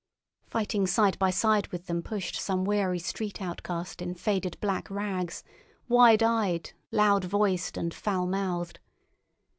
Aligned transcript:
Fighting 0.47 0.87
side 0.87 1.19
by 1.19 1.29
side 1.29 1.67
with 1.67 1.85
them 1.85 2.01
pushed 2.01 2.35
some 2.35 2.65
weary 2.65 2.97
street 2.97 3.39
outcast 3.39 4.01
in 4.01 4.15
faded 4.15 4.57
black 4.59 4.89
rags, 4.89 5.43
wide 5.87 6.23
eyed, 6.23 6.71
loud 6.91 7.23
voiced, 7.23 7.77
and 7.77 7.93
foul 7.93 8.25
mouthed. 8.25 8.79